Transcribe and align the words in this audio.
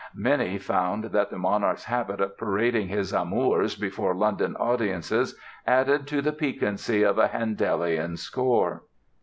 Many 0.15 0.57
found 0.57 1.03
that 1.11 1.29
the 1.29 1.37
monarch's 1.37 1.83
habit 1.83 2.21
of 2.21 2.35
parading 2.35 2.87
his 2.87 3.13
amours 3.13 3.75
before 3.75 4.15
London 4.15 4.55
audiences 4.55 5.35
added 5.67 6.07
to 6.07 6.23
the 6.23 6.33
piquancy 6.33 7.03
of 7.03 7.19
a 7.19 7.27
Handelian 7.27 8.17
score! 8.17 8.81